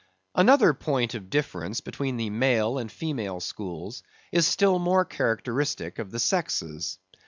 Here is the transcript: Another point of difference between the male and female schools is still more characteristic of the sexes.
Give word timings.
Another 0.33 0.73
point 0.73 1.13
of 1.13 1.29
difference 1.29 1.79
between 1.79 2.17
the 2.17 2.31
male 2.31 2.79
and 2.79 2.91
female 2.91 3.39
schools 3.39 4.01
is 4.31 4.47
still 4.47 4.79
more 4.79 5.05
characteristic 5.05 5.99
of 5.99 6.09
the 6.09 6.17
sexes. 6.19 6.97